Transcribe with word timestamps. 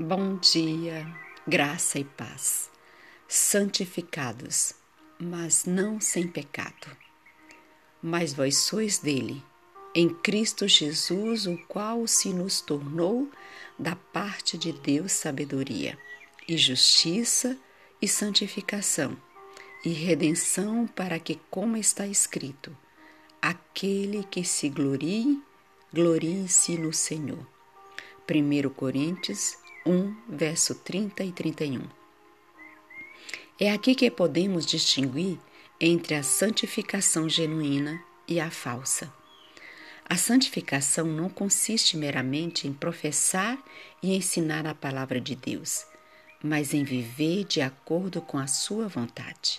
Bom 0.00 0.36
dia, 0.36 1.12
graça 1.44 1.98
e 1.98 2.04
paz. 2.04 2.70
Santificados, 3.26 4.72
mas 5.18 5.64
não 5.64 6.00
sem 6.00 6.28
pecado. 6.28 6.86
Mas 8.00 8.32
vós 8.32 8.58
sois 8.58 8.98
dele, 8.98 9.42
em 9.92 10.08
Cristo 10.08 10.68
Jesus, 10.68 11.48
o 11.48 11.58
qual 11.66 12.06
se 12.06 12.32
nos 12.32 12.60
tornou 12.60 13.28
da 13.76 13.96
parte 13.96 14.56
de 14.56 14.72
Deus 14.72 15.10
sabedoria, 15.10 15.98
e 16.46 16.56
justiça 16.56 17.58
e 18.00 18.06
santificação, 18.06 19.20
e 19.84 19.88
redenção, 19.88 20.86
para 20.86 21.18
que, 21.18 21.40
como 21.50 21.76
está 21.76 22.06
escrito, 22.06 22.76
aquele 23.42 24.22
que 24.22 24.44
se 24.44 24.68
glorie, 24.68 25.42
glorie-se 25.92 26.78
no 26.78 26.92
Senhor. 26.92 27.44
1 28.30 28.70
Coríntios 28.70 29.56
1, 29.88 30.14
verso 30.28 30.74
30 30.74 31.24
e 31.24 31.32
31. 31.32 31.80
É 33.58 33.72
aqui 33.72 33.94
que 33.94 34.10
podemos 34.10 34.66
distinguir 34.66 35.38
entre 35.80 36.14
a 36.14 36.22
santificação 36.22 37.26
genuína 37.26 37.98
e 38.28 38.38
a 38.38 38.50
falsa. 38.50 39.10
A 40.04 40.14
santificação 40.14 41.06
não 41.06 41.30
consiste 41.30 41.96
meramente 41.96 42.68
em 42.68 42.72
professar 42.74 43.58
e 44.02 44.14
ensinar 44.14 44.66
a 44.66 44.74
palavra 44.74 45.18
de 45.18 45.34
Deus, 45.34 45.86
mas 46.42 46.74
em 46.74 46.84
viver 46.84 47.44
de 47.44 47.62
acordo 47.62 48.20
com 48.20 48.36
a 48.36 48.46
sua 48.46 48.88
vontade. 48.88 49.58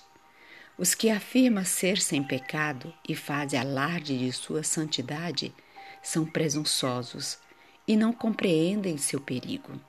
Os 0.78 0.94
que 0.94 1.10
afirmam 1.10 1.66
ser 1.66 2.00
sem 2.00 2.22
pecado 2.24 2.94
e 3.08 3.16
fazem 3.16 3.60
alarde 3.60 4.16
de 4.16 4.32
sua 4.32 4.62
santidade 4.62 5.52
são 6.04 6.24
presunçosos 6.24 7.40
e 7.88 7.98
não 7.98 8.14
compreendem 8.14 8.96
seu 8.96 9.20
perigo 9.20 9.89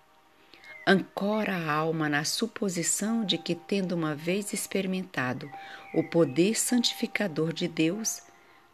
ancora 0.90 1.54
a 1.54 1.72
alma 1.72 2.08
na 2.08 2.24
suposição 2.24 3.24
de 3.24 3.38
que, 3.38 3.54
tendo 3.54 3.92
uma 3.92 4.12
vez 4.12 4.52
experimentado 4.52 5.48
o 5.94 6.02
poder 6.02 6.58
santificador 6.58 7.52
de 7.52 7.68
Deus, 7.68 8.20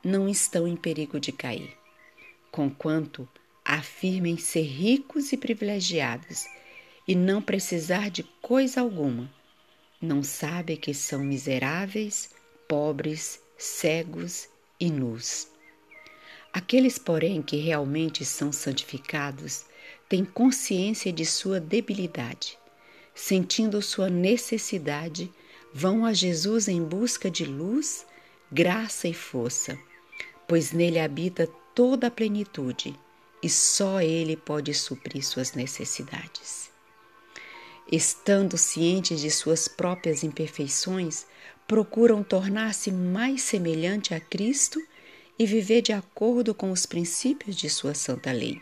não 0.02 0.26
estão 0.26 0.66
em 0.66 0.74
perigo 0.74 1.20
de 1.20 1.30
cair. 1.30 1.76
Conquanto 2.50 3.28
afirmem 3.62 4.38
ser 4.38 4.62
ricos 4.62 5.30
e 5.30 5.36
privilegiados 5.36 6.46
e 7.06 7.14
não 7.14 7.42
precisar 7.42 8.08
de 8.08 8.22
coisa 8.40 8.80
alguma, 8.80 9.30
não 10.00 10.22
sabem 10.22 10.78
que 10.78 10.94
são 10.94 11.18
miseráveis, 11.18 12.30
pobres, 12.66 13.42
cegos 13.58 14.48
e 14.80 14.90
nus. 14.90 15.48
Aqueles, 16.50 16.98
porém, 16.98 17.42
que 17.42 17.56
realmente 17.56 18.24
são 18.24 18.50
santificados, 18.50 19.66
têm 20.08 20.24
consciência 20.24 21.12
de 21.12 21.24
sua 21.24 21.60
debilidade. 21.60 22.58
Sentindo 23.14 23.80
sua 23.80 24.08
necessidade, 24.08 25.32
vão 25.72 26.04
a 26.04 26.12
Jesus 26.12 26.68
em 26.68 26.82
busca 26.82 27.30
de 27.30 27.44
luz, 27.44 28.06
graça 28.50 29.08
e 29.08 29.14
força, 29.14 29.78
pois 30.46 30.72
nele 30.72 30.98
habita 30.98 31.48
toda 31.74 32.06
a 32.06 32.10
plenitude 32.10 32.98
e 33.42 33.48
só 33.48 34.00
ele 34.00 34.36
pode 34.36 34.72
suprir 34.74 35.24
suas 35.24 35.52
necessidades. 35.52 36.70
Estando 37.90 38.58
cientes 38.58 39.20
de 39.20 39.30
suas 39.30 39.68
próprias 39.68 40.24
imperfeições, 40.24 41.26
procuram 41.66 42.22
tornar-se 42.22 42.90
mais 42.90 43.42
semelhante 43.42 44.14
a 44.14 44.20
Cristo 44.20 44.80
e 45.38 45.46
viver 45.46 45.82
de 45.82 45.92
acordo 45.92 46.54
com 46.54 46.70
os 46.70 46.86
princípios 46.86 47.54
de 47.54 47.68
sua 47.68 47.94
santa 47.94 48.32
lei. 48.32 48.60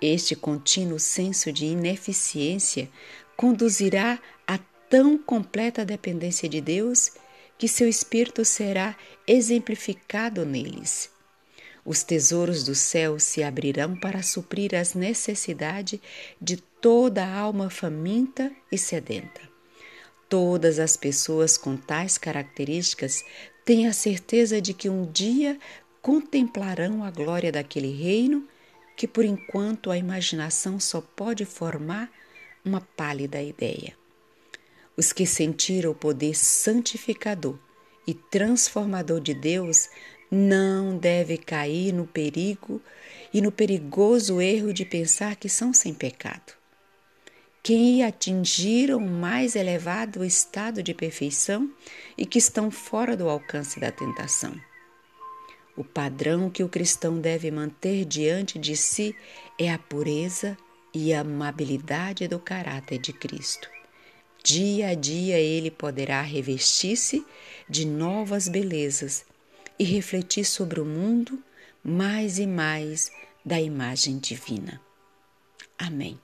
Este 0.00 0.36
contínuo 0.36 0.98
senso 0.98 1.50
de 1.50 1.66
ineficiência 1.66 2.88
conduzirá 3.36 4.18
a 4.46 4.58
tão 4.88 5.16
completa 5.16 5.84
dependência 5.84 6.48
de 6.48 6.60
Deus 6.60 7.12
que 7.58 7.66
seu 7.66 7.88
espírito 7.88 8.44
será 8.44 8.96
exemplificado 9.26 10.44
neles. 10.44 11.10
Os 11.84 12.02
tesouros 12.02 12.64
do 12.64 12.74
céu 12.74 13.18
se 13.18 13.42
abrirão 13.42 13.96
para 13.96 14.22
suprir 14.22 14.74
as 14.74 14.94
necessidades 14.94 16.00
de 16.40 16.56
toda 16.56 17.24
a 17.24 17.38
alma 17.38 17.70
faminta 17.70 18.52
e 18.70 18.76
sedenta. 18.76 19.40
Todas 20.28 20.78
as 20.78 20.96
pessoas 20.96 21.56
com 21.56 21.76
tais 21.76 22.18
características 22.18 23.24
têm 23.64 23.86
a 23.86 23.92
certeza 23.92 24.60
de 24.60 24.74
que 24.74 24.88
um 24.88 25.10
dia 25.10 25.58
contemplarão 26.02 27.04
a 27.04 27.10
glória 27.10 27.52
daquele 27.52 27.92
reino 27.92 28.46
que, 28.96 29.06
por 29.06 29.24
enquanto, 29.24 29.90
a 29.90 29.98
imaginação 29.98 30.80
só 30.80 31.00
pode 31.00 31.44
formar 31.44 32.10
uma 32.64 32.80
pálida 32.80 33.40
ideia. 33.42 33.94
Os 34.96 35.12
que 35.12 35.26
sentiram 35.26 35.90
o 35.90 35.94
poder 35.94 36.34
santificador 36.34 37.58
e 38.06 38.14
transformador 38.14 39.20
de 39.20 39.34
Deus 39.34 39.88
não 40.30 40.96
devem 40.96 41.36
cair 41.36 41.92
no 41.92 42.06
perigo 42.06 42.80
e 43.32 43.40
no 43.42 43.52
perigoso 43.52 44.40
erro 44.40 44.72
de 44.72 44.84
pensar 44.84 45.36
que 45.36 45.48
são 45.48 45.72
sem 45.72 45.92
pecado 45.92 46.56
que 47.66 48.00
atingiram 48.00 48.98
o 48.98 49.10
mais 49.10 49.56
elevado 49.56 50.24
estado 50.24 50.84
de 50.84 50.94
perfeição 50.94 51.68
e 52.16 52.24
que 52.24 52.38
estão 52.38 52.70
fora 52.70 53.16
do 53.16 53.28
alcance 53.28 53.80
da 53.80 53.90
tentação. 53.90 54.54
O 55.76 55.84
padrão 55.84 56.48
que 56.48 56.64
o 56.64 56.68
cristão 56.68 57.20
deve 57.20 57.50
manter 57.50 58.04
diante 58.04 58.58
de 58.58 58.76
si 58.76 59.14
é 59.58 59.70
a 59.70 59.78
pureza 59.78 60.56
e 60.94 61.12
a 61.12 61.20
amabilidade 61.20 62.26
do 62.26 62.38
caráter 62.38 62.98
de 62.98 63.12
Cristo. 63.12 63.68
Dia 64.42 64.88
a 64.88 64.94
dia 64.94 65.38
ele 65.38 65.70
poderá 65.70 66.22
revestir-se 66.22 67.26
de 67.68 67.84
novas 67.84 68.48
belezas 68.48 69.26
e 69.78 69.84
refletir 69.84 70.44
sobre 70.44 70.80
o 70.80 70.84
mundo 70.84 71.42
mais 71.84 72.38
e 72.38 72.46
mais 72.46 73.10
da 73.44 73.60
imagem 73.60 74.18
divina. 74.18 74.80
Amém. 75.78 76.18